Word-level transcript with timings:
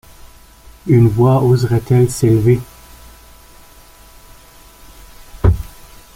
Une 0.87 1.07
voix 1.09 1.43
oserait-elle 1.43 2.09
s’élever 2.09 2.59